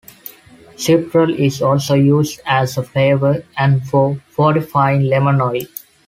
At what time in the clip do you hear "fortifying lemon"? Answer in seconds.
4.29-5.39